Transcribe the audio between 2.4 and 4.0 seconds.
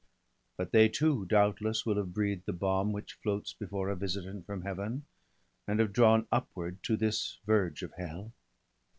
the balm Which floats before a